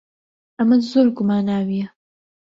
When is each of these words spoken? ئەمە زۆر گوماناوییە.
ئەمە 0.57 0.77
زۆر 0.91 1.07
گوماناوییە. 1.17 1.87